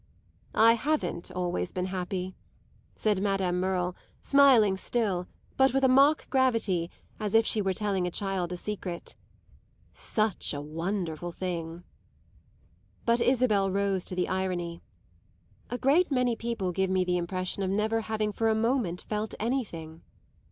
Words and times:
"I 0.55 0.73
haven't 0.73 1.29
always 1.29 1.71
been 1.71 1.85
happy," 1.85 2.35
said 2.95 3.21
Madame 3.21 3.59
Merle, 3.59 3.95
smiling 4.19 4.75
still, 4.75 5.27
but 5.57 5.75
with 5.75 5.83
a 5.83 5.87
mock 5.87 6.27
gravity, 6.31 6.89
as 7.19 7.35
if 7.35 7.45
she 7.45 7.61
were 7.61 7.71
telling 7.75 8.07
a 8.07 8.09
child 8.09 8.51
a 8.51 8.57
secret. 8.57 9.15
"Such 9.93 10.55
a 10.55 10.59
wonderful 10.59 11.31
thing!" 11.31 11.83
But 13.05 13.21
Isabel 13.21 13.69
rose 13.69 14.03
to 14.05 14.15
the 14.15 14.27
irony. 14.27 14.81
"A 15.69 15.77
great 15.77 16.09
many 16.09 16.35
people 16.35 16.71
give 16.71 16.89
me 16.89 17.03
the 17.05 17.17
impression 17.17 17.61
of 17.61 17.69
never 17.69 18.01
having 18.01 18.31
for 18.31 18.49
a 18.49 18.55
moment 18.55 19.03
felt 19.07 19.35
anything." 19.39 20.01